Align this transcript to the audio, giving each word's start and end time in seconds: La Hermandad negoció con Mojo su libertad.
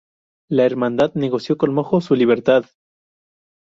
La 0.49 0.65
Hermandad 0.65 1.13
negoció 1.13 1.57
con 1.59 1.75
Mojo 1.75 2.01
su 2.01 2.15
libertad. 2.15 2.65